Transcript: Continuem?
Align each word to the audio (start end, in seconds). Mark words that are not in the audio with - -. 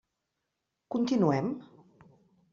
Continuem? 0.95 1.53